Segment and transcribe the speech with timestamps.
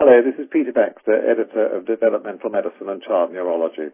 [0.00, 3.92] Hello, this is Peter Baxter, editor of Developmental Medicine and Child Neurology.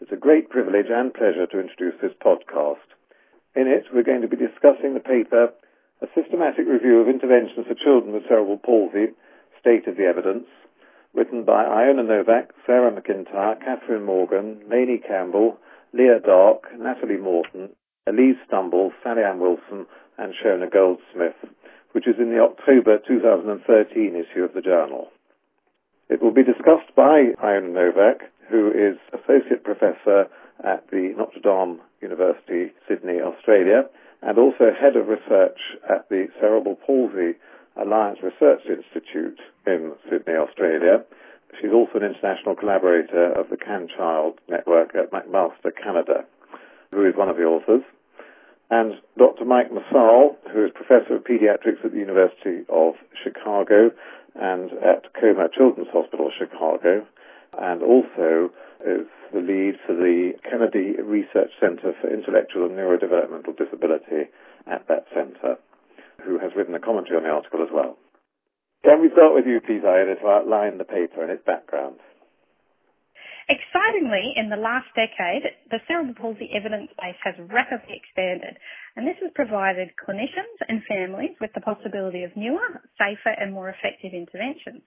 [0.00, 2.86] It's a great privilege and pleasure to introduce this podcast.
[3.58, 5.50] In it, we're going to be discussing the paper,
[6.02, 9.10] A Systematic Review of Interventions for Children with Cerebral Palsy,
[9.58, 10.46] State of the Evidence,
[11.18, 15.58] written by Iona Novak, Sarah McIntyre, Catherine Morgan, Lanie Campbell,
[15.92, 17.70] Leigha Dark, Natalie Morton,
[18.06, 21.42] Elise Stumble, Sally Ann Wilson, and Shona Goldsmith,
[21.90, 25.10] which is in the October 2013 issue of the journal.
[26.10, 30.26] It will be discussed by Iona Novak, who is Associate Professor
[30.58, 33.84] at the Notre Dame University, Sydney, Australia,
[34.20, 37.38] and also Head of Research at the Cerebral Palsy
[37.80, 41.04] Alliance Research Institute in Sydney, Australia.
[41.60, 46.24] She's also an international collaborator of the CanChild Network at McMaster, Canada,
[46.90, 47.84] who is one of the authors.
[48.68, 49.44] And Dr.
[49.44, 53.90] Mike Msall, who is Professor of Pediatrics at the University of Chicago
[54.34, 57.06] and at Comer Children's Hospital, Chicago,
[57.58, 58.50] and also
[58.86, 64.30] is the lead for the Kennedy Research Center for Intellectual and Neurodevelopmental Disability
[64.66, 65.56] at that center,
[66.24, 67.96] who has written a commentary on the article as well.
[68.84, 71.96] Can we start with you, please, Iona, to outline the paper and its background?
[73.50, 75.42] Excitingly, in the last decade,
[75.74, 78.54] the cerebral palsy evidence base has rapidly expanded,
[78.94, 83.68] and this has provided clinicians and families with the possibility of newer, safer, and more
[83.68, 84.86] effective interventions.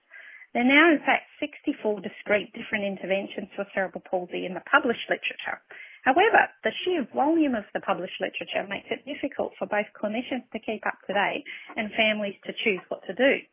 [0.54, 5.10] There are now, in fact, 64 discrete different interventions for cerebral palsy in the published
[5.12, 5.60] literature.
[6.08, 10.58] However, the sheer volume of the published literature makes it difficult for both clinicians to
[10.64, 11.44] keep up to date
[11.76, 13.44] and families to choose what to do.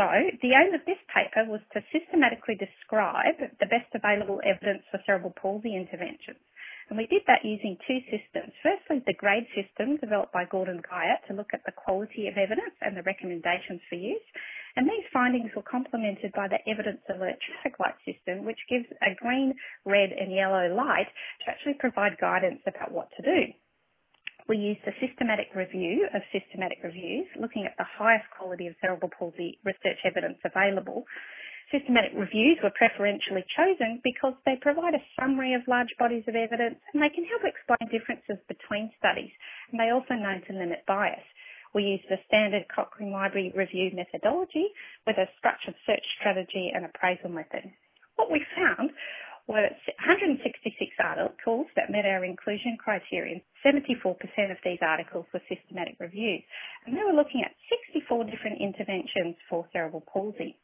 [0.00, 0.08] So,
[0.40, 5.36] the aim of this paper was to systematically describe the best available evidence for cerebral
[5.36, 6.40] palsy interventions.
[6.88, 8.56] And we did that using two systems.
[8.64, 12.72] Firstly, the GRADE system developed by Gordon Guyatt to look at the quality of evidence
[12.80, 14.24] and the recommendations for use.
[14.74, 19.12] And these findings were complemented by the evidence alert traffic light system, which gives a
[19.20, 19.52] green,
[19.84, 21.12] red and yellow light
[21.44, 23.52] to actually provide guidance about what to do
[24.48, 29.10] we used a systematic review of systematic reviews, looking at the highest quality of cerebral
[29.10, 31.04] palsy research evidence available.
[31.70, 36.78] Systematic reviews were preferentially chosen because they provide a summary of large bodies of evidence
[36.92, 39.30] and they can help explain differences between studies,
[39.70, 41.22] and they also known to limit bias.
[41.72, 44.66] We used the standard Cochrane Library review methodology
[45.06, 47.70] with a structured search strategy and appraisal method.
[48.16, 48.90] What we found
[49.50, 50.46] were 166
[51.02, 53.42] articles that met our inclusion criterion.
[53.66, 56.46] 74% of these articles were systematic reviews,
[56.86, 57.58] and they were looking at
[57.90, 60.54] 64 different interventions for cerebral palsy.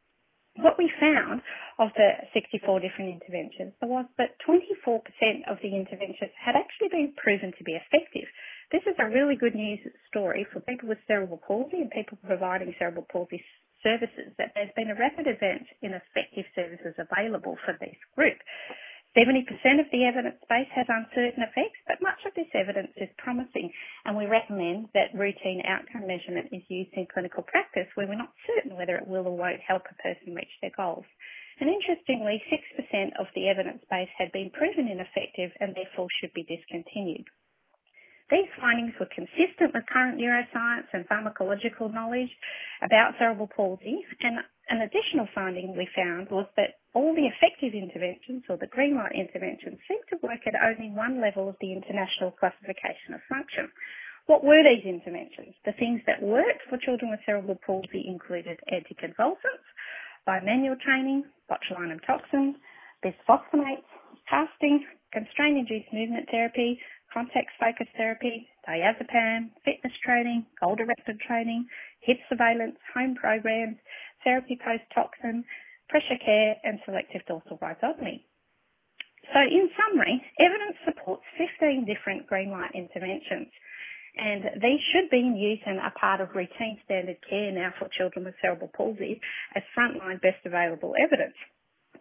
[0.62, 1.42] What we found
[1.78, 5.02] of the 64 different interventions was that 24%
[5.50, 8.24] of the interventions had actually been proven to be effective.
[8.72, 12.72] This is a really good news story for people with cerebral palsy and people providing
[12.78, 13.44] cerebral palsy
[13.86, 18.38] services that there's been a rapid advance in effective services available for this group.
[19.16, 19.46] 70%
[19.80, 23.72] of the evidence base has uncertain effects, but much of this evidence is promising,
[24.04, 28.34] and we recommend that routine outcome measurement is used in clinical practice where we're not
[28.44, 31.06] certain whether it will or won't help a person reach their goals.
[31.60, 36.44] And interestingly, 6% of the evidence base had been proven ineffective and therefore should be
[36.44, 37.24] discontinued.
[38.28, 42.30] These findings were consistent with current neuroscience and pharmacological knowledge
[42.82, 48.42] about cerebral palsy, and an additional finding we found was that all the effective interventions,
[48.48, 52.32] or the green light interventions, seem to work at only one level of the International
[52.32, 53.70] Classification of Function.
[54.26, 55.54] What were these interventions?
[55.64, 59.66] The things that worked for children with cerebral palsy included anticonvulsants,
[60.26, 62.56] bimanual training, botulinum toxins,
[63.04, 63.86] bisphosphonates,
[64.28, 66.80] casting, constraint-induced movement therapy,
[67.16, 71.64] context-focused therapy, diazepam, fitness training, goal-directed training,
[72.04, 73.80] HIP surveillance, home programs,
[74.22, 75.40] therapy post-toxin,
[75.88, 78.20] pressure care, and selective dorsal rhizotomy.
[79.32, 83.48] So in summary, evidence supports 15 different green light interventions
[84.16, 87.88] and these should be in use and are part of routine standard care now for
[87.96, 89.20] children with cerebral palsy
[89.54, 91.36] as frontline best available evidence.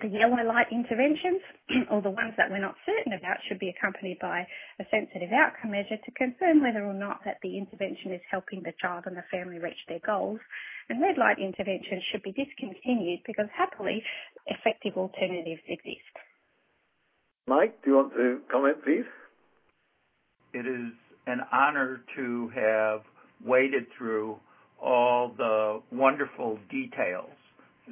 [0.01, 1.41] The yellow light interventions,
[1.91, 4.45] or the ones that we're not certain about, should be accompanied by
[4.79, 8.73] a sensitive outcome measure to confirm whether or not that the intervention is helping the
[8.81, 10.39] child and the family reach their goals.
[10.89, 14.03] And red light interventions should be discontinued because happily
[14.47, 16.13] effective alternatives exist.
[17.47, 19.05] Mike, do you want to comment, please?
[20.53, 20.91] It is
[21.27, 23.01] an honor to have
[23.43, 24.37] waded through
[24.81, 27.31] all the wonderful details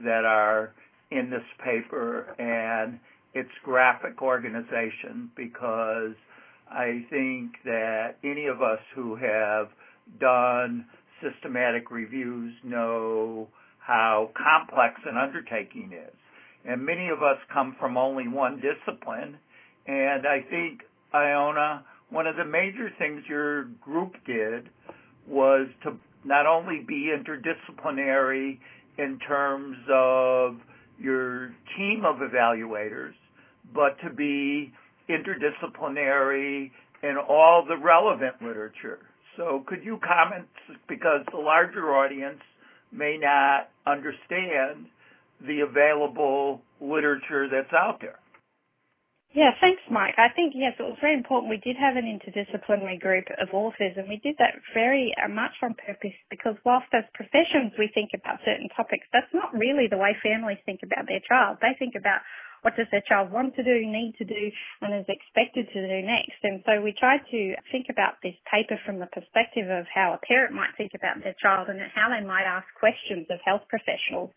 [0.03, 0.73] that are
[1.17, 2.99] in this paper and
[3.33, 6.15] its graphic organization because
[6.69, 9.69] I think that any of us who have
[10.19, 10.85] done
[11.21, 13.47] systematic reviews know
[13.79, 16.13] how complex an undertaking is.
[16.65, 19.37] And many of us come from only one discipline.
[19.85, 20.81] And I think,
[21.13, 24.69] Iona, one of the major things your group did
[25.27, 28.59] was to not only be interdisciplinary
[28.97, 30.55] in terms of
[31.03, 33.13] your team of evaluators,
[33.75, 34.73] but to be
[35.09, 36.71] interdisciplinary
[37.03, 38.99] in all the relevant literature.
[39.35, 40.47] So could you comment,
[40.87, 42.39] because the larger audience
[42.91, 44.85] may not understand
[45.45, 48.19] the available literature that's out there?
[49.35, 50.15] Yeah, thanks, Mike.
[50.17, 51.49] I think, yes, it was very important.
[51.49, 55.51] We did have an interdisciplinary group of authors, and we did that very uh, much
[55.61, 59.97] on purpose because whilst as professions we think about certain topics, that's not really the
[59.99, 61.57] way families think about their child.
[61.61, 62.21] They think about
[62.63, 64.51] what does their child want to do, need to do,
[64.81, 66.39] and is expected to do next.
[66.43, 70.25] And so we tried to think about this paper from the perspective of how a
[70.25, 74.31] parent might think about their child and how they might ask questions of health professionals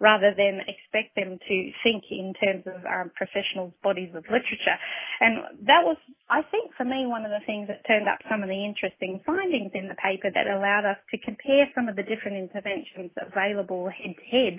[0.00, 4.78] rather than expect them to think in terms of um, professionals' bodies of literature.
[5.20, 5.98] And that was,
[6.30, 9.20] I think, for me, one of the things that turned up some of the interesting
[9.26, 13.90] findings in the paper that allowed us to compare some of the different interventions available
[13.90, 14.54] head to head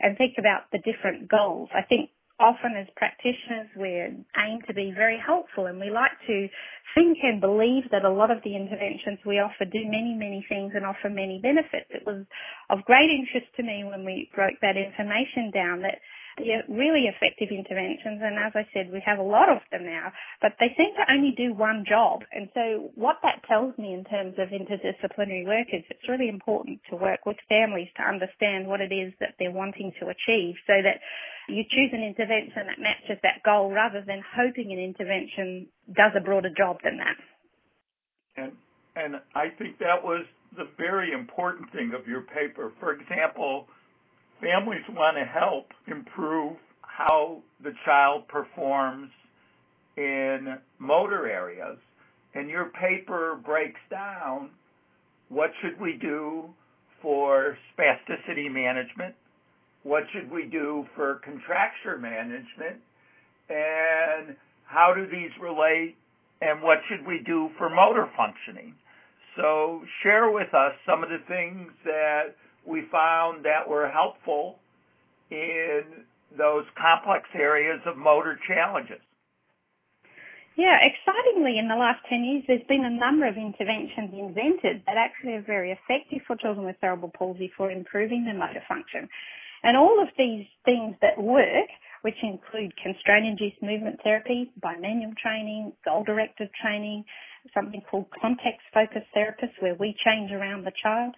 [0.00, 1.68] and think about the different goals.
[1.72, 2.10] I think
[2.40, 6.48] often as practitioners we aim to be very helpful and we like to
[6.94, 10.72] think and believe that a lot of the interventions we offer do many, many things
[10.74, 11.88] and offer many benefits.
[11.90, 12.24] It was
[12.70, 16.00] of great interest to me when we broke that information down that
[16.68, 20.52] really effective interventions, and as I said, we have a lot of them now, but
[20.60, 22.20] they seem to only do one job.
[22.32, 26.80] And so what that tells me in terms of interdisciplinary work is it's really important
[26.90, 30.76] to work with families to understand what it is that they're wanting to achieve so
[30.84, 31.00] that
[31.48, 36.20] you choose an intervention that matches that goal rather than hoping an intervention does a
[36.20, 37.16] broader job than that.
[38.36, 38.52] And
[38.96, 40.24] and I think that was
[40.56, 42.72] the very important thing of your paper.
[42.80, 43.68] For example,
[44.40, 49.10] families want to help improve how the child performs
[49.96, 51.78] in motor areas.
[52.34, 54.50] And your paper breaks down
[55.28, 56.44] what should we do
[57.00, 59.14] for spasticity management,
[59.82, 62.80] what should we do for contracture management,
[63.48, 64.36] and
[64.66, 65.96] how do these relate,
[66.42, 68.74] and what should we do for motor functioning.
[69.36, 72.34] So share with us some of the things that
[72.66, 74.56] we found that were helpful
[75.30, 75.82] in
[76.36, 79.00] those complex areas of motor challenges.
[80.56, 84.96] Yeah, excitingly, in the last 10 years, there's been a number of interventions invented that
[84.96, 89.06] actually are very effective for children with cerebral palsy for improving their motor function.
[89.62, 91.68] And all of these things that work,
[92.00, 97.04] which include constraint-induced movement therapy, bimanual training, goal-directed training,
[97.52, 101.14] something called context-focused therapists where we change around the child,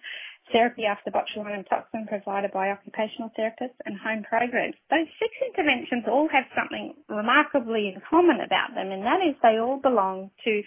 [0.51, 4.75] therapy after botulinum toxin provided by occupational therapists, and home programs.
[4.89, 9.59] Those six interventions all have something remarkably in common about them, and that is they
[9.59, 10.61] all belong to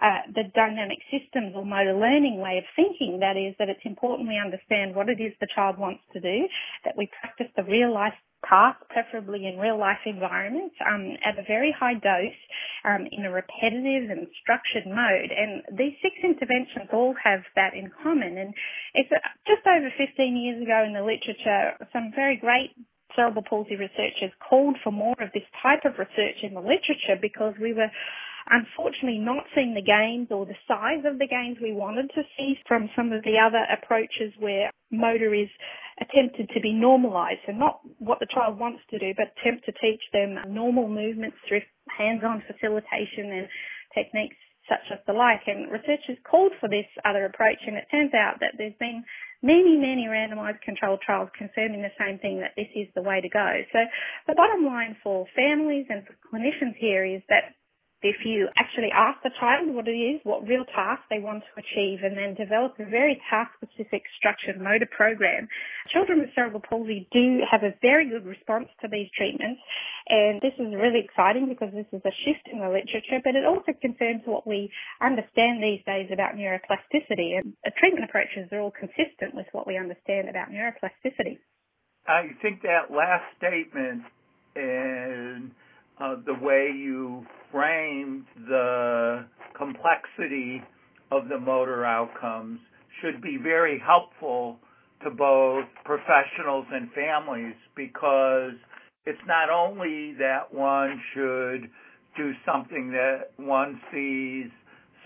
[0.00, 3.20] uh, the dynamic systems or motor learning way of thinking.
[3.20, 6.48] That is, that it's important we understand what it is the child wants to do,
[6.84, 8.16] that we practice the real life
[8.48, 12.40] task, preferably in real life environments, um, at a very high dose,
[12.84, 15.30] um, in a repetitive and structured mode.
[15.30, 18.38] And these six interventions all have that in common.
[18.38, 18.54] And
[18.94, 22.72] it's uh, just over 15 years ago in the literature, some very great
[23.16, 27.54] cerebral palsy researchers called for more of this type of research in the literature because
[27.60, 27.90] we were
[28.48, 32.56] unfortunately not seeing the gains or the size of the gains we wanted to see
[32.66, 35.48] from some of the other approaches where motor is
[36.00, 39.72] attempted to be normalized and not what the child wants to do, but attempt to
[39.80, 41.60] teach them normal movements through
[41.96, 43.48] hands-on facilitation and
[43.94, 44.36] techniques
[44.68, 45.42] such as the like.
[45.46, 49.04] And researchers called for this other approach and it turns out that there's been
[49.42, 53.28] many, many randomized controlled trials confirming the same thing that this is the way to
[53.28, 53.60] go.
[53.72, 53.80] So
[54.26, 57.56] the bottom line for families and for clinicians here is that
[58.02, 61.60] if you actually ask the child what it is, what real task they want to
[61.60, 65.48] achieve, and then develop a very task-specific structured motor program,
[65.92, 69.60] children with cerebral palsy do have a very good response to these treatments.
[70.08, 73.44] And this is really exciting because this is a shift in the literature, but it
[73.44, 74.72] also confirms what we
[75.04, 77.36] understand these days about neuroplasticity.
[77.36, 81.36] And treatment approaches are all consistent with what we understand about neuroplasticity.
[82.08, 84.08] I think that last statement
[84.56, 85.52] and
[86.00, 89.24] uh, the way you framed the
[89.56, 90.62] complexity
[91.10, 92.58] of the motor outcomes
[93.00, 94.58] should be very helpful
[95.02, 98.52] to both professionals and families because
[99.06, 101.68] it's not only that one should
[102.16, 104.50] do something that one sees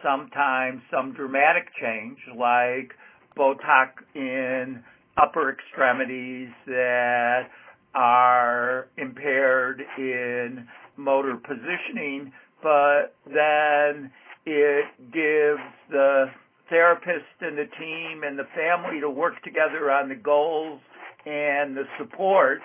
[0.02, 2.92] sometimes some dramatic change like
[3.36, 4.82] Botox in
[5.16, 7.42] upper extremities that
[7.94, 12.32] are impaired in motor positioning,
[12.62, 14.10] but then
[14.46, 16.26] it gives the
[16.68, 20.80] therapist and the team and the family to work together on the goals
[21.26, 22.64] and the supports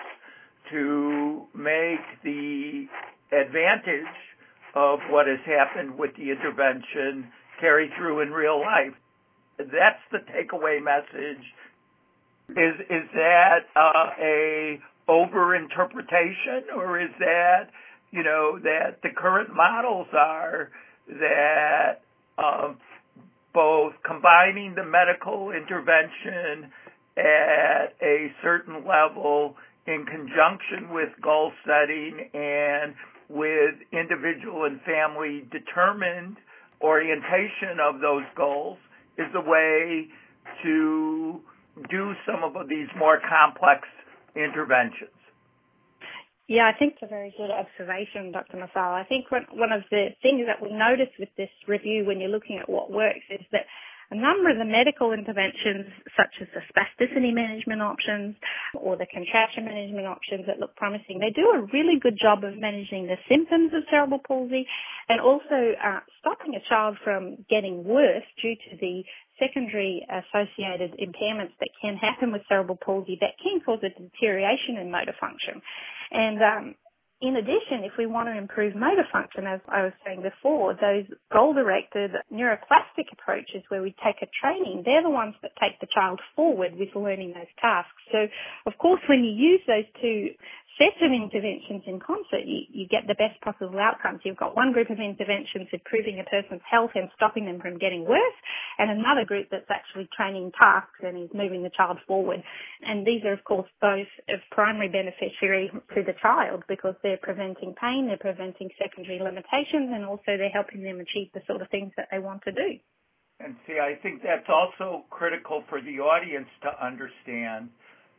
[0.70, 2.86] to make the
[3.32, 4.14] advantage
[4.74, 7.26] of what has happened with the intervention
[7.60, 8.94] carry through in real life.
[9.58, 11.44] That's the takeaway message.
[12.50, 17.70] Is is that uh, a over interpretation, or is that
[18.10, 20.70] you know that the current models are
[21.08, 22.00] that
[22.38, 22.76] um,
[23.52, 26.70] both combining the medical intervention
[27.16, 32.94] at a certain level in conjunction with goal setting and
[33.28, 36.36] with individual and family determined
[36.82, 38.78] orientation of those goals
[39.18, 40.08] is the way
[40.62, 41.40] to
[41.90, 43.86] do some of these more complex
[44.34, 45.10] interventions.
[46.50, 48.58] Yeah, I think it's a very good observation, Dr.
[48.58, 48.98] Msall.
[48.98, 52.58] I think one of the things that we notice with this review when you're looking
[52.58, 53.70] at what works is that
[54.10, 55.86] a number of the medical interventions,
[56.18, 58.34] such as the spasticity management options
[58.74, 62.58] or the contraction management options that look promising, they do a really good job of
[62.58, 64.66] managing the symptoms of cerebral palsy
[65.08, 69.06] and also uh, stopping a child from getting worse due to the
[69.40, 74.90] secondary associated impairments that can happen with cerebral palsy that can cause a deterioration in
[74.90, 75.60] motor function.
[76.12, 76.74] And um,
[77.22, 81.04] in addition, if we want to improve motor function, as I was saying before, those
[81.30, 86.18] goal-directed neuroplastic approaches where we take a training, they're the ones that take the child
[86.34, 88.00] forward with learning those tasks.
[88.10, 88.26] So,
[88.64, 90.28] of course, when you use those two
[90.78, 94.20] sets of interventions in concert, you, you get the best possible outcomes.
[94.24, 98.04] You've got one group of interventions improving a person's health and stopping them from getting
[98.04, 98.38] worse,
[98.78, 102.42] and another group that's actually training tasks and is moving the child forward.
[102.82, 107.74] And these are, of course, both of primary beneficiary to the child because they're preventing
[107.80, 111.92] pain, they're preventing secondary limitations, and also they're helping them achieve the sort of things
[111.96, 112.78] that they want to do.
[113.40, 117.70] And see, I think that's also critical for the audience to understand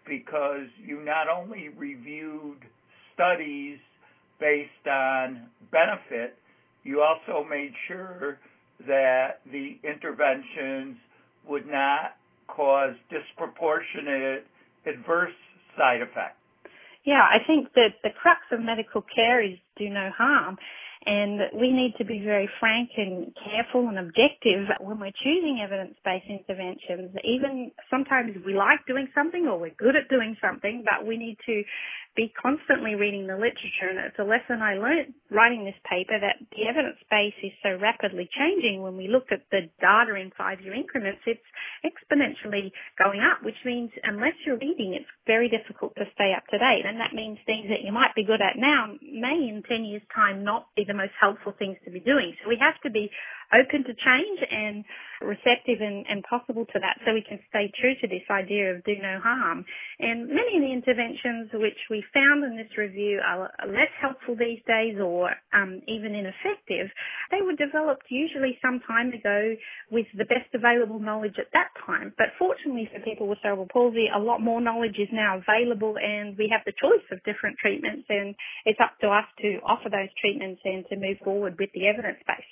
[0.08, 2.58] because you not only reviewed
[3.14, 3.78] studies
[4.40, 6.38] based on benefit,
[6.84, 8.40] you also made sure
[8.88, 10.98] that the interventions
[11.48, 12.16] would not
[12.48, 14.46] cause disproportionate
[14.86, 15.34] adverse
[15.78, 16.38] side effects.
[17.06, 20.58] Yeah, I think that the crux of medical care is do no harm.
[21.04, 26.30] And we need to be very frank and careful and objective when we're choosing evidence-based
[26.30, 27.16] interventions.
[27.24, 31.38] Even sometimes we like doing something or we're good at doing something, but we need
[31.48, 31.64] to
[32.16, 33.88] be constantly reading the literature.
[33.88, 37.80] And it's a lesson I learned writing this paper that the evidence base is so
[37.80, 38.84] rapidly changing.
[38.84, 41.48] When we look at the data in five-year increments, it's
[41.88, 46.60] exponentially going up, which means unless you're reading, it's very difficult to stay up to
[46.60, 46.84] date.
[46.84, 50.04] And that means things that you might be good at now may in 10 years
[50.14, 52.36] time not be the most helpful things to be doing.
[52.44, 53.10] So we have to be
[53.54, 54.84] open to change and
[55.22, 58.84] receptive and, and, possible to that so we can stay true to this idea of
[58.84, 59.66] do no harm.
[60.00, 64.62] And many of the interventions which we found in this review are less helpful these
[64.66, 66.90] days or um, even ineffective.
[67.30, 69.56] They were developed usually some time ago
[69.92, 72.14] with the best available knowledge at that time.
[72.18, 76.38] But fortunately for people with cerebral palsy, a lot more knowledge is now available and
[76.38, 80.10] we have the choice of different treatments and it's up to us to offer those
[80.20, 82.52] treatments and to move forward with the evidence base.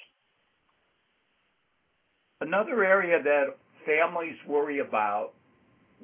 [2.42, 5.32] Another area that families worry about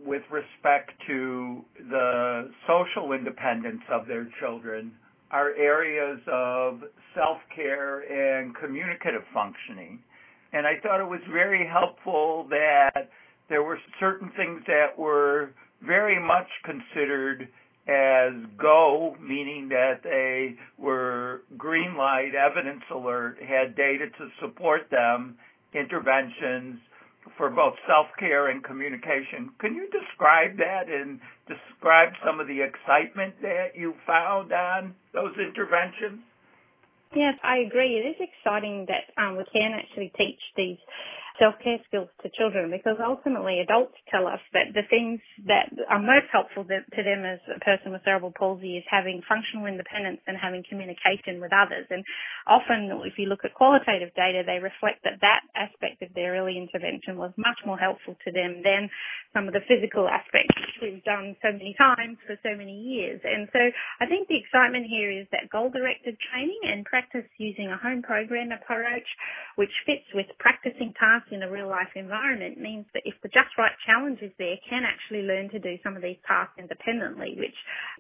[0.06, 4.92] with respect to the social independence of their children
[5.32, 6.82] are areas of
[7.15, 10.00] self-care and communicative functioning.
[10.51, 13.10] And I thought it was very helpful that
[13.48, 15.51] there were certain things that were
[15.82, 17.48] very much considered
[17.88, 25.38] as go, meaning that they were green light, evidence alert, had data to support them,
[25.74, 26.80] interventions
[27.38, 29.50] for both self-care and communication.
[29.60, 35.34] Can you describe that and describe some of the excitement that you found on those
[35.38, 36.22] interventions?
[37.16, 37.96] Yes, I agree.
[37.98, 40.78] It is exciting that um, we can actually teach these
[41.39, 46.32] self-care skills to children because ultimately adults tell us that the things that are most
[46.32, 50.63] helpful to them as a person with cerebral palsy is having functional independence and having
[50.68, 51.86] communication with others.
[51.92, 52.04] And
[52.48, 56.56] often if you look at qualitative data, they reflect that that aspect of their early
[56.56, 58.88] intervention was much more helpful to them than
[59.36, 63.20] some of the physical aspects, we've done so many times for so many years.
[63.24, 63.60] And so
[64.00, 68.56] I think the excitement here is that goal-directed training and practice using a home program
[68.56, 69.08] approach,
[69.60, 73.74] which fits with practicing tasks in a real-life environment, means that if the just right
[73.86, 77.58] challenge is there, can actually learn to do some of these tasks independently, which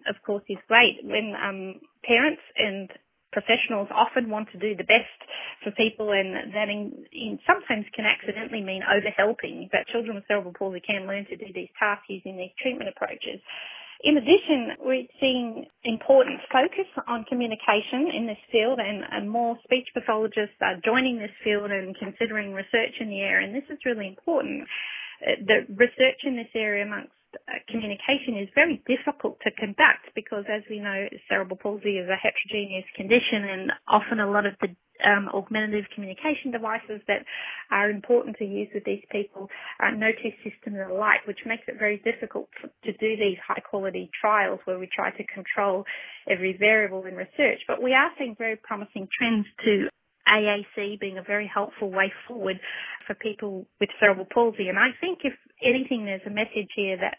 [0.09, 2.89] of course is great when um, parents and
[3.35, 5.19] professionals often want to do the best
[5.59, 10.55] for people and that in, in sometimes can accidentally mean overhelping, but children with cerebral
[10.55, 13.43] palsy can learn to do these tasks using these treatment approaches.
[14.03, 19.87] In addition, we're seeing important focus on communication in this field and, and, more speech
[19.93, 24.07] pathologists are joining this field and considering research in the area and this is really
[24.07, 24.67] important.
[25.25, 27.13] Uh, the research in this area amongst
[27.69, 32.85] communication is very difficult to conduct because, as we know, cerebral palsy is a heterogeneous
[32.95, 34.69] condition, and often a lot of the
[35.03, 37.25] um, augmentative communication devices that
[37.71, 39.49] are important to use with these people
[39.79, 42.47] are no two systems alike, which makes it very difficult
[42.83, 45.83] to do these high quality trials where we try to control
[46.29, 47.59] every variable in research.
[47.67, 49.89] But we are seeing very promising trends to
[50.27, 52.59] AAC being a very helpful way forward
[53.07, 54.69] for people with cerebral palsy.
[54.69, 57.17] And I think if anything, there's a message here that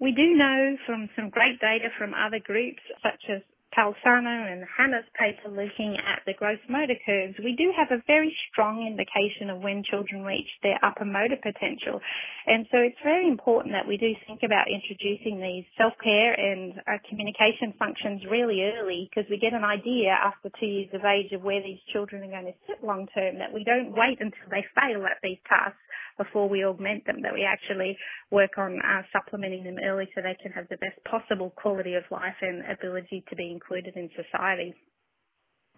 [0.00, 3.42] we do know from some great data from other groups such as
[3.76, 8.34] Palisano and Hanna's paper looking at the gross motor curves, we do have a very
[8.50, 12.00] strong indication of when children reach their upper motor potential.
[12.46, 16.98] And so it's very important that we do think about introducing these self-care and uh,
[17.08, 21.42] communication functions really early because we get an idea after two years of age of
[21.42, 24.66] where these children are going to sit long term, that we don't wait until they
[24.74, 25.78] fail at these tasks
[26.22, 27.96] before we augment them, that we actually
[28.30, 32.04] work on uh, supplementing them early so they can have the best possible quality of
[32.10, 34.74] life and ability to be included in society.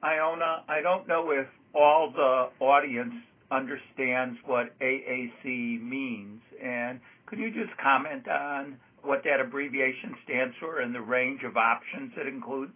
[0.02, 3.14] Iona, I don't know if all the audience
[3.52, 10.80] understands what AAC means, and could you just comment on what that abbreviation stands for
[10.80, 12.72] and the range of options it includes?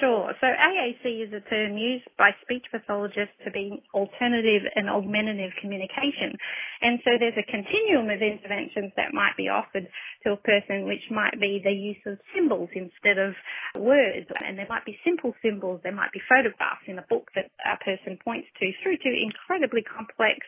[0.00, 0.32] Sure.
[0.40, 6.32] So AAC is a term used by speech pathologists to be alternative and augmentative communication.
[6.80, 9.86] And so there's a continuum of interventions that might be offered
[10.24, 13.34] to a person, which might be the use of symbols instead of
[13.76, 14.26] words.
[14.40, 17.76] And there might be simple symbols, there might be photographs in a book that a
[17.82, 20.40] person points to, through to incredibly complex,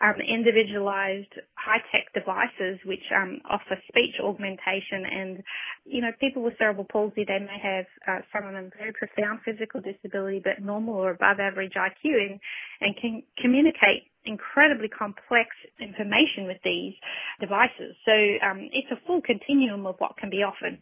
[0.00, 5.04] um, individualized high-tech devices which um, offer speech augmentation.
[5.08, 5.42] And,
[5.84, 9.80] you know, people with cerebral palsy, they may have, uh, some of them profound physical
[9.80, 12.40] disability, but normal or above average IQ and,
[12.80, 16.94] and can communicate incredibly complex information with these
[17.40, 17.96] devices.
[18.04, 18.12] So
[18.46, 20.80] um, it's a full continuum of what can be offered.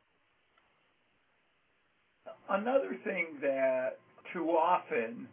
[2.49, 3.99] Another thing that
[4.33, 5.27] too often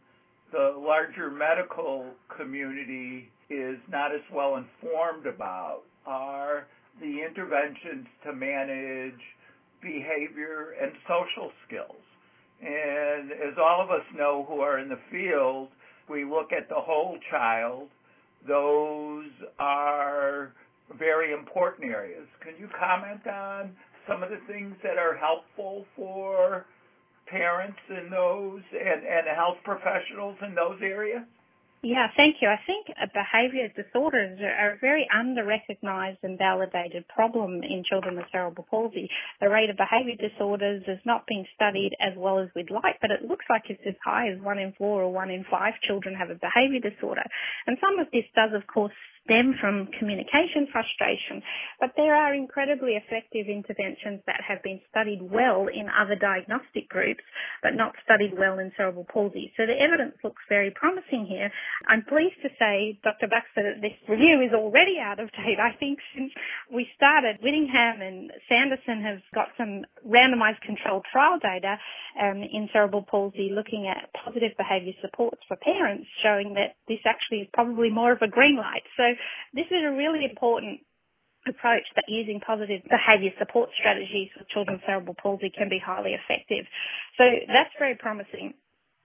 [0.51, 2.05] the larger medical
[2.35, 6.67] community is not as well informed about are
[6.99, 9.19] the interventions to manage
[9.81, 12.01] behavior and social skills.
[12.61, 15.69] And as all of us know who are in the field,
[16.09, 17.87] we look at the whole child.
[18.47, 20.51] Those are
[20.97, 22.27] very important areas.
[22.41, 23.75] Can you comment on
[24.07, 26.65] some of the things that are helpful for
[27.27, 31.23] parents in those and, and health professionals in those areas?
[31.81, 32.49] Yeah, thank you.
[32.49, 38.67] I think behaviour disorders are a very under-recognised and validated problem in children with cerebral
[38.69, 39.09] palsy.
[39.39, 43.11] The rate of behaviour disorders has not been studied as well as we'd like, but
[43.11, 46.15] it looks like it's as high as one in four or one in five children
[46.15, 47.23] have a behaviour disorder.
[47.65, 48.91] And some of this does, of course,
[49.23, 51.41] stem from communication frustration,
[51.79, 57.23] but there are incredibly effective interventions that have been studied well in other diagnostic groups,
[57.61, 59.51] but not studied well in cerebral palsy.
[59.57, 61.51] So the evidence looks very promising here.
[61.87, 63.27] I'm pleased to say, Dr.
[63.27, 65.59] Baxter, that this review is already out of date.
[65.59, 66.31] I think since
[66.71, 71.77] we started, Whittingham and Sanderson have got some randomized controlled trial data
[72.19, 77.45] um, in cerebral palsy looking at positive behaviour supports for parents, showing that this actually
[77.45, 78.83] is probably more of a green light.
[78.97, 79.08] So
[79.53, 80.81] this is a really important
[81.47, 86.13] approach that using positive behaviour support strategies for children with cerebral palsy can be highly
[86.13, 86.65] effective.
[87.17, 88.53] So that's very promising.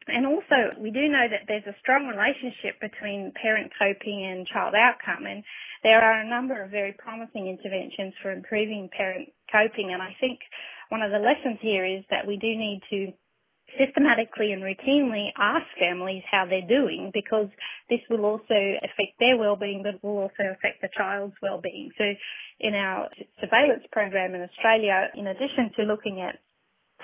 [0.07, 4.75] And also, we do know that there's a strong relationship between parent coping and child
[4.77, 5.43] outcome, and
[5.83, 9.93] there are a number of very promising interventions for improving parent coping.
[9.95, 10.40] And I think
[10.90, 13.12] one of the lessons here is that we do need to
[13.79, 17.48] systematically and routinely ask families how they're doing because
[17.90, 21.90] this will also affect their well-being but will also affect the child's well-being.
[21.98, 22.05] So
[22.61, 23.09] in our
[23.40, 26.38] surveillance program in Australia, in addition to looking at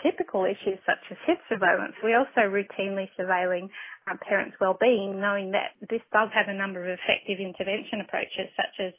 [0.03, 3.69] typical issues such as hip surveillance, we're also routinely surveilling
[4.11, 8.77] um, parents' well-being, knowing that this does have a number of effective intervention approaches such
[8.81, 8.93] as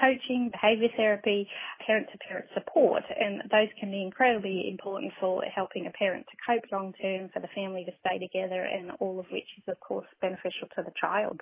[0.00, 1.48] coaching, behaviour therapy,
[1.86, 6.36] parent to parent support, and those can be incredibly important for helping a parent to
[6.46, 9.78] cope long term, for the family to stay together, and all of which is, of
[9.80, 11.40] course, beneficial to the child.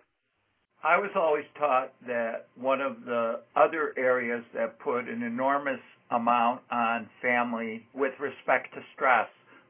[0.85, 5.81] I was always taught that one of the other areas that put an enormous
[6.11, 9.29] amount on family with respect to stress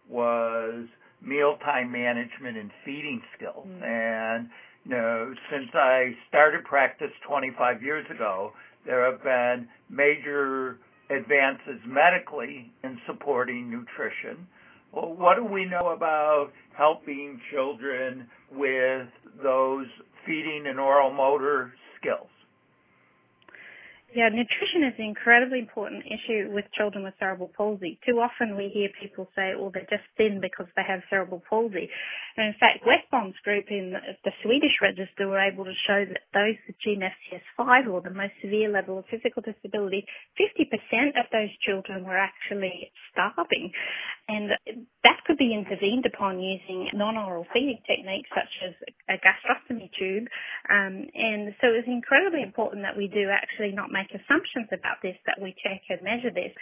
[0.08, 0.86] was
[1.22, 3.66] mealtime management and feeding skills.
[3.66, 3.82] Mm.
[3.82, 4.48] And
[4.88, 8.52] know, since I started practice 25 years ago,
[8.84, 10.78] there have been major
[11.10, 14.46] advances medically in supporting nutrition.
[14.92, 19.08] Well, what do we know about helping children with
[19.42, 19.86] those
[20.24, 22.28] feeding and oral motor skills?
[24.14, 27.98] Yeah, nutrition is an incredibly important issue with children with cerebral palsy.
[28.06, 31.90] Too often we hear people say, well, they're just thin because they have cerebral palsy.
[32.36, 36.56] And in fact, Westbom's group in the Swedish register were able to show that those
[36.68, 40.04] with GMFCS5 or the most severe level of physical disability,
[40.36, 43.72] 50% of those children were actually starving.
[44.28, 44.50] And
[45.04, 48.74] that could be intervened upon using non-oral feeding techniques such as
[49.08, 50.28] a gastrostomy tube.
[50.68, 55.16] Um, and so it's incredibly important that we do actually not make assumptions about this,
[55.24, 56.52] that we check and measure this.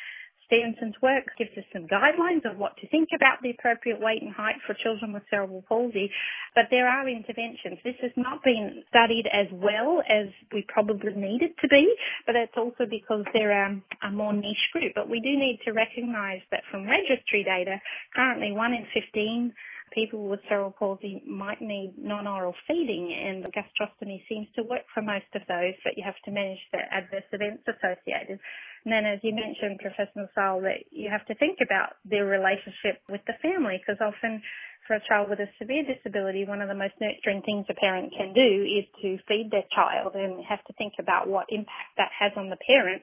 [0.47, 4.33] Stevenson's work gives us some guidelines of what to think about the appropriate weight and
[4.33, 6.11] height for children with cerebral palsy,
[6.55, 7.79] but there are interventions.
[7.85, 11.95] This has not been studied as well as we probably need it to be,
[12.27, 14.93] but that's also because they're a more niche group.
[14.95, 17.81] But we do need to recognise that from registry data,
[18.15, 19.53] currently one in 15
[19.95, 25.31] people with cerebral palsy might need non-oral feeding and gastrostomy seems to work for most
[25.35, 28.39] of those, but you have to manage the adverse events associated.
[28.85, 33.01] And then as you mentioned, Professor Msall, that you have to think about their relationship
[33.09, 34.43] with the family because often
[34.87, 38.13] for a child with a severe disability, one of the most nurturing things a parent
[38.13, 42.13] can do is to feed their child and have to think about what impact that
[42.13, 43.01] has on the parent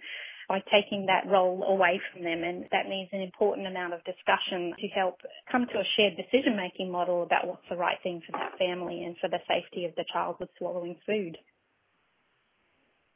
[0.51, 2.43] by taking that role away from them.
[2.43, 5.15] And that needs an important amount of discussion to help
[5.49, 9.05] come to a shared decision making model about what's the right thing for that family
[9.05, 11.37] and for the safety of the child with swallowing food.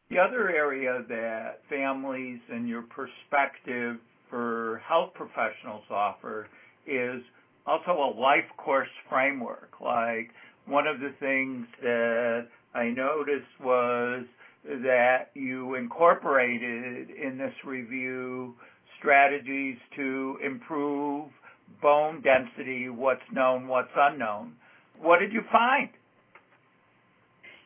[0.10, 3.98] The other area that families and your perspective
[4.30, 6.48] for health professionals offer
[6.88, 7.22] is
[7.68, 9.72] also a life course framework.
[9.82, 10.30] Like
[10.68, 14.24] one of the things that I noticed was
[14.68, 18.56] that you incorporated in this review
[19.00, 21.30] strategies to improve
[21.82, 24.54] bone density, what's known, what's unknown.
[25.00, 25.90] What did you find?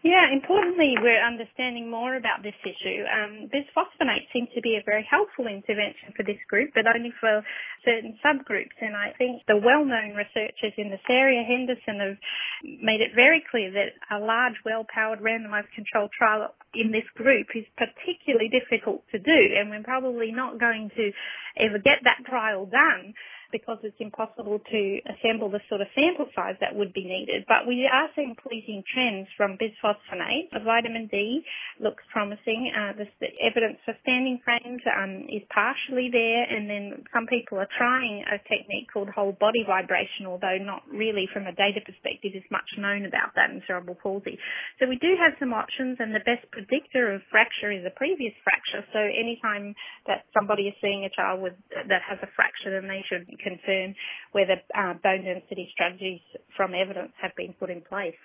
[0.02, 3.04] Yeah, importantly, we're understanding more about this issue.
[3.04, 7.44] Um, bisphosphonates seem to be a very helpful intervention for this group, but only for
[7.84, 8.80] certain subgroups.
[8.80, 12.18] And I think the well-known researchers in this area, Henderson, have
[12.64, 17.68] made it very clear that a large, well-powered randomized controlled trial in this group is
[17.76, 21.12] particularly difficult to do, and we're probably not going to
[21.60, 23.14] ever get that trial done
[23.52, 27.46] because it's impossible to assemble the sort of sample size that would be needed.
[27.48, 30.52] But we are seeing pleasing trends from bisphosphonate.
[30.54, 31.42] The vitamin D
[31.80, 32.72] looks promising.
[32.72, 33.08] Uh, the,
[33.40, 38.38] evidence for standing frames um, is partially there, and then some people are trying a
[38.46, 43.06] technique called whole body vibration, although not really from a data perspective is much known
[43.06, 44.38] about that in cerebral palsy.
[44.80, 48.34] So we do have some options, and the best predictor of fracture is a previous
[48.44, 48.86] fracture.
[48.94, 49.76] So anytime
[50.08, 53.96] that somebody is seeing a child with that has a fracture, then they should confirm
[54.32, 56.22] whether uh, bone density strategies
[56.56, 58.16] from evidence have been put in place.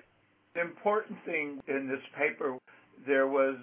[0.54, 2.58] The important thing in this paper,
[3.06, 3.56] there was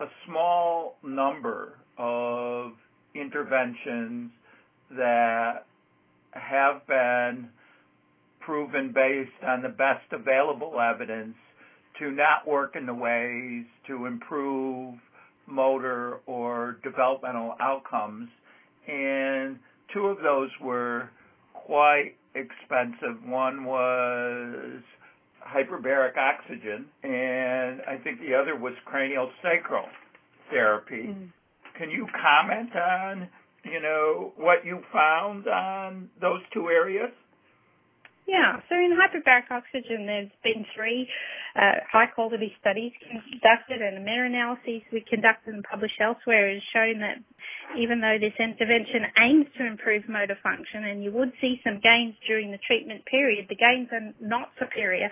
[0.00, 2.72] a small number of
[3.14, 4.30] interventions
[4.90, 5.66] that
[6.32, 7.48] have been
[8.40, 11.34] proven based on the best available evidence
[11.98, 14.94] to not work in the ways to improve
[15.46, 18.28] motor or developmental outcomes.
[18.86, 19.58] And
[19.92, 21.10] two of those were
[21.52, 23.22] quite expensive.
[23.24, 24.82] One was
[25.46, 29.86] hyperbaric oxygen, and I think the other was cranial sacral
[30.50, 31.08] therapy.
[31.08, 31.32] Mm.
[31.78, 33.28] Can you comment on,
[33.64, 37.10] you know, what you found on those two areas?
[38.26, 41.08] Yeah, so in hyperbaric oxygen, there's been three
[41.54, 47.00] uh, high quality studies conducted and a meta-analysis we conducted and published elsewhere has shown
[47.00, 47.22] that
[47.78, 52.14] even though this intervention aims to improve motor function and you would see some gains
[52.26, 55.08] during the treatment period, the gains are not superior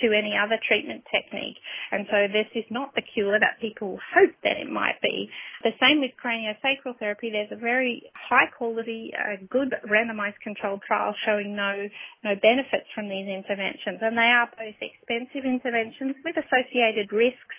[0.00, 1.56] to any other treatment technique.
[1.92, 5.28] And so this is not the cure that people hope that it might be.
[5.62, 7.30] The same with craniosacral therapy.
[7.30, 11.88] There's a very high quality, uh, good randomized controlled trial showing no,
[12.22, 17.58] no benefits from these interventions, and they are both expensive interventions with associated risks.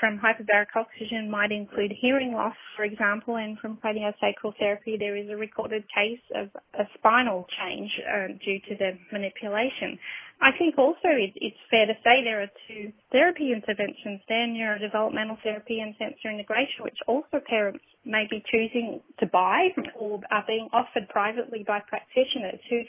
[0.00, 5.30] From hyperbaric oxygen might include hearing loss, for example, and from craniosacral therapy there is
[5.30, 9.98] a recorded case of a spinal change uh, due to the manipulation.
[10.40, 15.40] I think also it, it's fair to say there are two therapy interventions there, neurodevelopmental
[15.42, 19.68] therapy and sensor integration, which also parents may be choosing to buy
[19.98, 22.82] or are being offered privately by practitioners who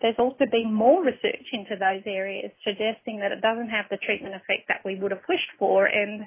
[0.00, 4.34] there's also been more research into those areas suggesting that it doesn't have the treatment
[4.34, 5.86] effect that we would have wished for.
[5.86, 6.22] And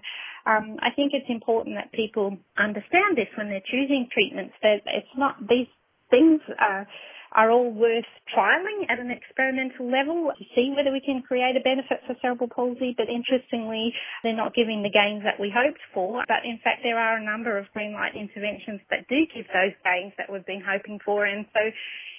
[0.45, 5.15] um, I think it's important that people understand this when they're choosing treatments that it's
[5.15, 5.71] not these
[6.09, 6.85] things are
[7.31, 11.63] are all worth trialling at an experimental level to see whether we can create a
[11.63, 12.93] benefit for cerebral palsy.
[12.95, 16.23] But interestingly, they're not giving the gains that we hoped for.
[16.27, 19.75] But in fact, there are a number of green light interventions that do give those
[19.83, 21.25] gains that we've been hoping for.
[21.25, 21.61] And so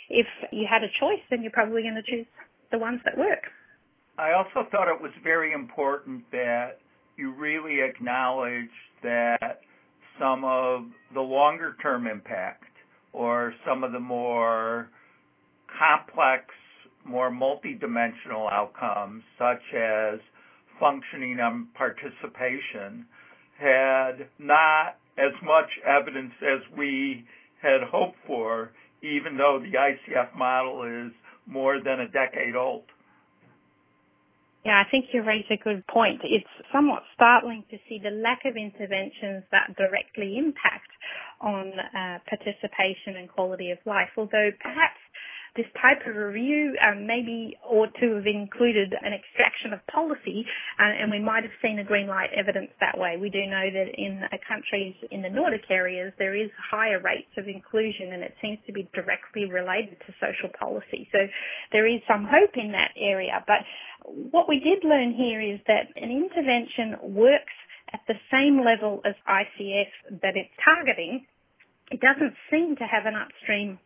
[0.09, 2.27] if you had a choice, then you're probably going to choose
[2.71, 3.53] the ones that work.
[4.19, 6.81] I also thought it was very important that
[7.17, 8.73] you really acknowledge
[9.03, 9.61] that
[10.19, 12.65] some of the longer term impact
[13.13, 14.89] or some of the more
[15.79, 16.45] complex,
[17.05, 20.21] more multidimensional outcomes, such as
[20.79, 23.07] functioning and participation,
[23.59, 27.25] had not as much evidence as we
[27.61, 28.71] had hoped for,
[29.03, 31.13] even though the ICF model is
[31.47, 32.85] more than a decade old.
[34.65, 36.21] Yeah, I think you raise a good point.
[36.23, 40.91] It's somewhat startling to see the lack of interventions that directly impact
[41.41, 45.03] on uh, participation and quality of life, although perhaps
[45.57, 50.47] this type of review um, maybe ought to have included an extraction of policy,
[50.81, 53.17] uh, and we might have seen a green light evidence that way.
[53.21, 57.49] We do know that in countries in the Nordic areas there is higher rates of
[57.49, 61.09] inclusion, and it seems to be directly related to social policy.
[61.13, 61.19] So
[61.71, 63.45] there is some hope in that area.
[63.47, 63.61] But
[64.33, 67.53] what we did learn here is that an intervention works
[67.93, 71.27] at the same level as ICF that it's targeting.
[71.91, 73.79] It doesn't seem to have an upstream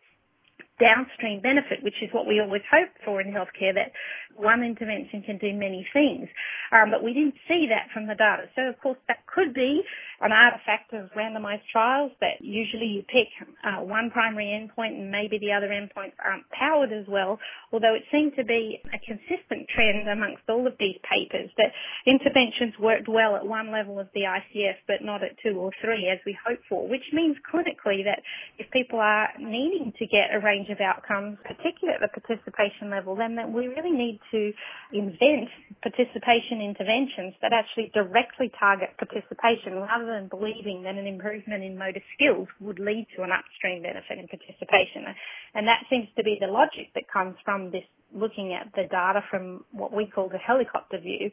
[0.79, 3.93] downstream benefit, which is what we always hope for in healthcare, that
[4.37, 6.29] one intervention can do many things.
[6.73, 8.49] Um, but we didn't see that from the data.
[8.55, 9.83] So of course that could be
[10.21, 13.29] an artifact of randomized trials that usually you pick
[13.65, 17.39] uh, one primary endpoint and maybe the other endpoints aren't powered as well,
[17.73, 21.73] although it seemed to be a consistent trend amongst all of these papers that
[22.07, 26.09] interventions worked well at one level of the ICF but not at two or three
[26.09, 28.21] as we hoped for, which means clinically that
[28.59, 33.17] if people are needing to get a range of outcomes, particularly at the participation level,
[33.17, 34.53] then we really need to
[34.93, 35.49] invent
[35.83, 42.03] participation interventions that actually directly target participation rather than believing that an improvement in motor
[42.15, 45.07] skills would lead to an upstream benefit in participation.
[45.55, 49.21] And that seems to be the logic that comes from this looking at the data
[49.31, 51.31] from what we call the helicopter view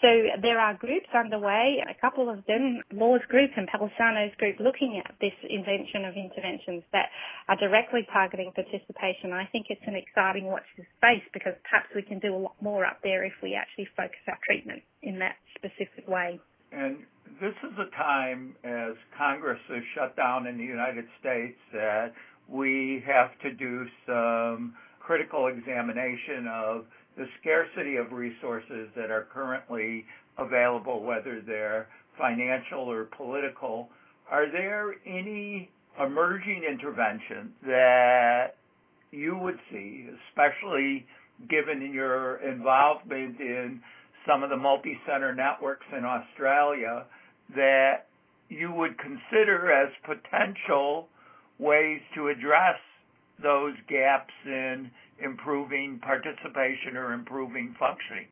[0.00, 0.08] so
[0.42, 5.14] there are groups underway, a couple of them, Law's group and Palisano's group, looking at
[5.20, 7.10] this invention of interventions that
[7.48, 9.32] are directly targeting participation.
[9.32, 12.56] I think it's an exciting watch this space because perhaps we can do a lot
[12.60, 16.40] more up there if we actually focus our treatment in that specific way.
[16.72, 16.98] And
[17.40, 22.12] this is a time as Congress is shut down in the United States that
[22.48, 26.84] we have to do some critical examination of
[27.16, 30.04] the scarcity of resources that are currently
[30.38, 31.86] available, whether they're
[32.18, 33.88] financial or political,
[34.30, 35.70] are there any
[36.04, 38.56] emerging interventions that
[39.10, 41.06] you would see, especially
[41.48, 43.80] given your involvement in
[44.26, 47.04] some of the multi-center networks in Australia,
[47.54, 48.06] that
[48.48, 51.08] you would consider as potential
[51.58, 52.78] ways to address
[53.42, 54.90] those gaps in
[55.22, 58.28] improving participation or improving functioning.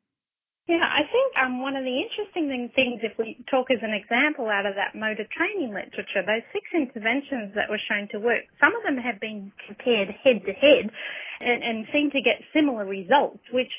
[0.71, 4.47] Yeah, I think um, one of the interesting things, if we talk as an example
[4.47, 8.71] out of that motor training literature, those six interventions that were shown to work, some
[8.79, 10.87] of them have been compared head to head
[11.43, 13.71] and, and seem to get similar results, which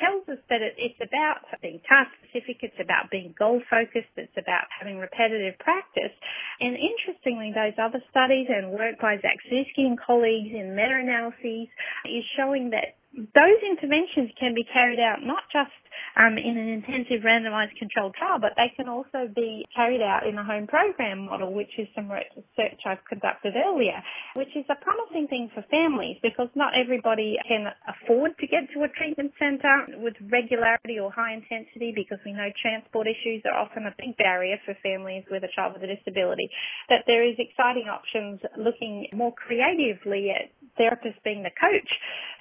[0.00, 4.36] tells us that it, it's about being task specific, it's about being goal focused, it's
[4.36, 6.12] about having repetitive practice.
[6.60, 11.68] And interestingly, those other studies and work by Sakzewski and colleagues in meta-analyses
[12.04, 15.72] is showing that those interventions can be carried out not just
[16.16, 20.36] um, in an intensive randomized controlled trial, but they can also be carried out in
[20.36, 24.00] a home program model, which is some research I've conducted earlier,
[24.34, 28.84] which is a promising thing for families because not everybody can afford to get to
[28.84, 33.84] a treatment centre with regularity or high intensity because we know transport issues are often
[33.84, 36.48] a big barrier for families with a child with a disability.
[36.88, 41.88] That there is exciting options looking more creatively at therapists being the coach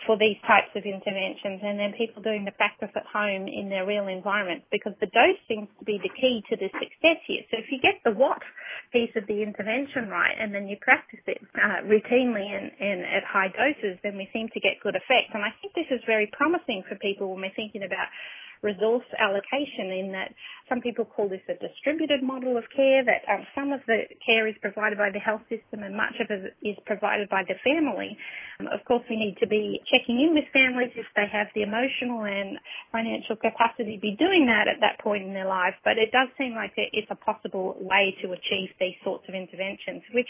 [0.06, 3.86] for these types of interventions and then people doing the practice at home in their
[3.86, 7.46] real environment because the dose seems to be the key to the success here.
[7.54, 8.42] So if you get the what
[8.90, 13.28] piece of the intervention right and then you practice it uh, routinely and, and at
[13.28, 15.36] high doses, then we seem to get good effect.
[15.36, 18.08] And I think this is very promising for people when we're thinking about
[18.66, 20.34] resource allocation in that
[20.66, 24.50] some people call this a distributed model of care, that um, some of the care
[24.50, 28.18] is provided by the health system and much of it is provided by the family.
[28.60, 31.62] Um, of course, we need to be checking in with families if they have the
[31.62, 32.58] emotional and
[32.90, 36.34] financial capacity to be doing that at that point in their life, but it does
[36.34, 40.30] seem like it's a possible way to achieve these sorts of interventions, which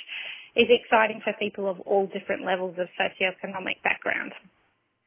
[0.59, 4.35] is exciting for people of all different levels of socioeconomic background.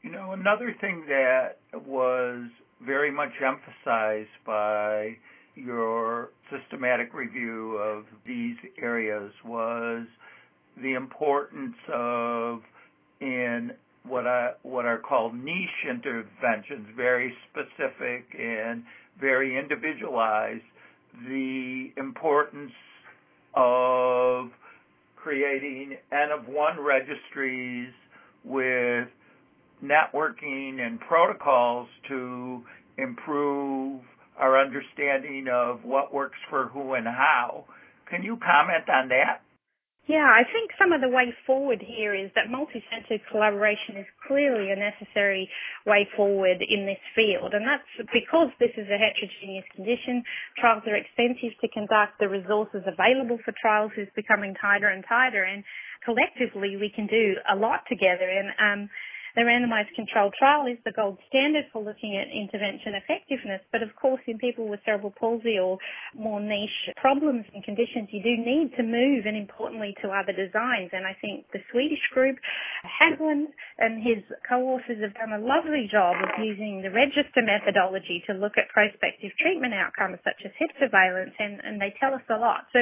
[0.02, 2.48] You know, another thing that was
[2.84, 5.16] very much emphasized by
[5.54, 10.06] your systematic review of these areas was
[10.80, 12.60] the importance of
[13.20, 13.72] in
[14.04, 18.84] what I what are called niche interventions, very specific and
[19.20, 20.62] very individualized,
[21.26, 22.72] the importance
[23.54, 24.50] of
[25.16, 27.92] creating N of one registries
[28.44, 29.08] with
[29.82, 32.62] networking and protocols to
[32.96, 34.00] improve
[34.38, 37.64] our understanding of what works for who and how.
[38.10, 39.42] Can you comment on that?
[40.08, 44.72] Yeah, I think some of the way forward here is that multi-centered collaboration is clearly
[44.72, 45.50] a necessary
[45.84, 47.52] way forward in this field.
[47.52, 50.24] And that's because this is a heterogeneous condition.
[50.56, 52.16] Trials are expensive to conduct.
[52.24, 55.44] The resources available for trials is becoming tighter and tighter.
[55.44, 55.62] And
[56.08, 58.24] collectively, we can do a lot together.
[58.24, 58.80] And, um,
[59.34, 63.94] the randomized controlled trial is the gold standard for looking at intervention effectiveness, but of
[63.96, 65.78] course in people with cerebral palsy or
[66.14, 70.90] more niche problems and conditions, you do need to move and importantly to other designs.
[70.92, 72.36] And I think the Swedish group,
[72.86, 78.32] Hägglund and his co-authors have done a lovely job of using the register methodology to
[78.32, 82.38] look at prospective treatment outcomes such as hip surveillance and, and they tell us a
[82.38, 82.66] lot.
[82.72, 82.80] So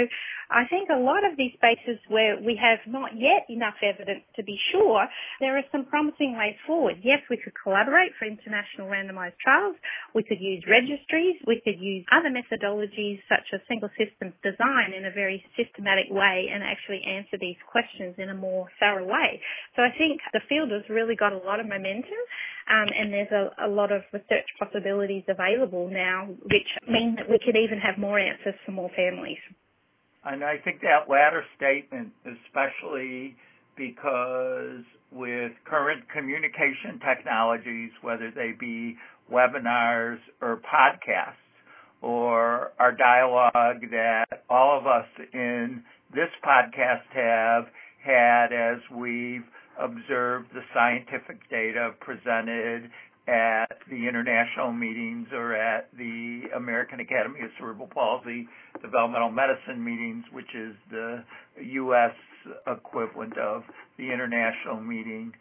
[0.51, 4.43] I think a lot of these spaces where we have not yet enough evidence to
[4.43, 5.07] be sure,
[5.41, 6.97] there are some promising ways forward.
[7.03, 9.77] Yes, we could collaborate for international randomized trials.
[10.15, 11.37] We could use registries.
[11.47, 16.49] We could use other methodologies such as single systems design in a very systematic way
[16.53, 19.41] and actually answer these questions in a more thorough way.
[19.75, 22.21] So I think the field has really got a lot of momentum
[22.69, 27.39] um, and there's a, a lot of research possibilities available now which mean that we
[27.39, 29.39] could even have more answers for more families.
[30.25, 33.37] And I think that latter statement, especially
[33.77, 38.97] because with current communication technologies, whether they be
[39.31, 41.35] webinars or podcasts,
[42.03, 45.83] or our dialogue that all of us in
[46.15, 47.65] this podcast have
[48.05, 49.45] had as we've
[49.81, 52.91] observed the scientific data presented
[53.29, 58.47] at the international meetings or at the American Academy of Cerebral Palsy
[58.81, 61.25] Developmental Medicine meetings, which is the
[61.61, 62.13] U.S.
[62.67, 63.63] equivalent of
[63.99, 65.33] the international meeting.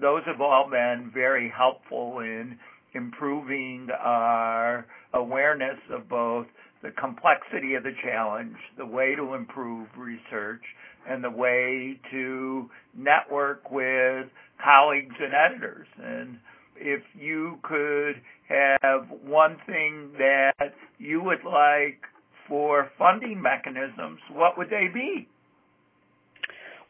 [0.00, 2.58] Those have all been very helpful in
[2.94, 6.46] improving our awareness of both
[6.82, 10.62] the complexity of the challenge, the way to improve research,
[11.08, 14.26] and the way to network with
[14.62, 15.86] colleagues and editors.
[16.02, 16.38] And
[16.76, 22.02] if you could have one thing that you would like
[22.48, 25.28] for funding mechanisms, what would they be?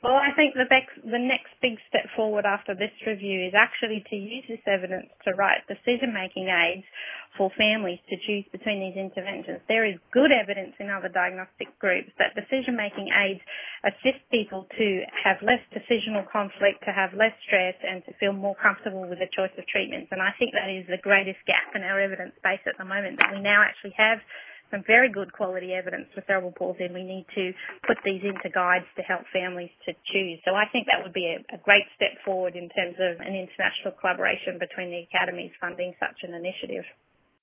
[0.04, 4.04] Well, I think the next, the next big step forward after this review is actually
[4.12, 6.84] to use this evidence to write decision-making aids
[7.40, 9.64] for families to choose between these interventions.
[9.64, 13.40] There is good evidence in other diagnostic groups that decision-making aids
[13.80, 14.88] assist people to
[15.24, 19.32] have less decisional conflict, to have less stress, and to feel more comfortable with the
[19.32, 20.12] choice of treatments.
[20.12, 23.24] And I think that is the greatest gap in our evidence base at the moment,
[23.24, 24.20] that we now actually have
[24.74, 27.54] some very good quality evidence for cerebral palsy and we need to
[27.86, 30.42] put these into guides to help families to choose.
[30.42, 33.38] So I think that would be a, a great step forward in terms of an
[33.38, 36.82] international collaboration between the academies funding such an initiative.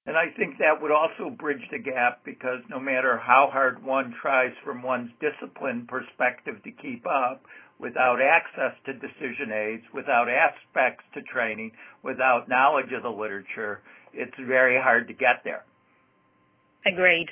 [0.05, 4.13] And I think that would also bridge the gap because no matter how hard one
[4.19, 7.45] tries from one's discipline perspective to keep up,
[7.79, 11.71] without access to decision aids, without aspects to training,
[12.03, 13.81] without knowledge of the literature,
[14.13, 15.63] it's very hard to get there.
[16.85, 17.27] Agreed.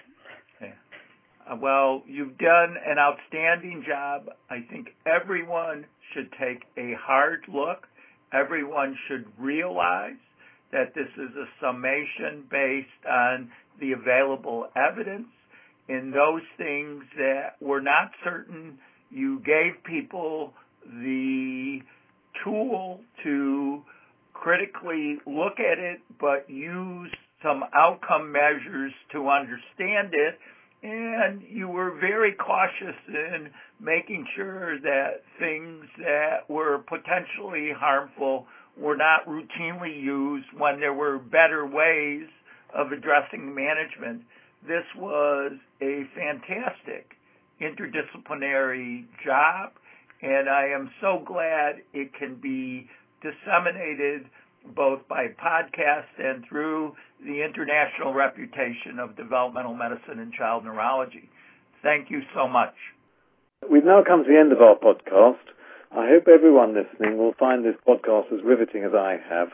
[1.49, 4.29] Uh, well, you've done an outstanding job.
[4.49, 7.87] I think everyone should take a hard look.
[8.33, 10.19] Everyone should realize
[10.71, 15.27] that this is a summation based on the available evidence.
[15.87, 18.77] In those things that were not certain,
[19.09, 20.53] you gave people
[20.85, 21.79] the
[22.43, 23.81] tool to
[24.33, 27.11] critically look at it, but use
[27.43, 30.39] some outcome measures to understand it.
[30.81, 33.49] And you were very cautious in
[33.81, 38.45] making sure that things that were potentially harmful
[38.77, 42.27] were not routinely used when there were better ways
[42.73, 44.21] of addressing management.
[44.65, 47.15] This was a fantastic
[47.61, 49.71] interdisciplinary job,
[50.21, 52.87] and I am so glad it can be
[53.21, 54.29] disseminated
[54.75, 56.95] both by podcast and through
[57.25, 61.29] the international reputation of developmental medicine and child neurology.
[61.83, 62.73] Thank you so much.
[63.69, 65.43] We've now come to the end of our podcast.
[65.91, 69.49] I hope everyone listening will find this podcast as riveting as I have.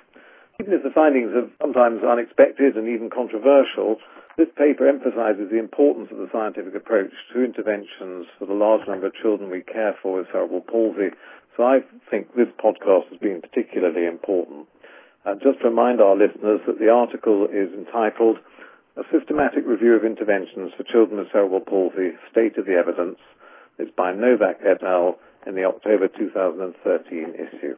[0.60, 3.98] Even if the findings are sometimes unexpected and even controversial,
[4.38, 9.08] this paper emphasizes the importance of the scientific approach to interventions for the large number
[9.08, 11.16] of children we care for with cerebral palsy.
[11.56, 11.80] So I
[12.12, 14.68] think this podcast has been particularly important.
[15.26, 18.38] And just remind our listeners that the article is entitled
[18.96, 23.18] A Systematic Review of Interventions for Children with Cerebral Palsy, State of the Evidence.
[23.80, 25.18] It's by Novak et al.
[25.48, 27.76] in the October 2013 issue.